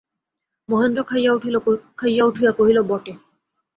[0.69, 3.13] মহেন্দ্র খাইয়া উঠিয়া কহিল, বটে!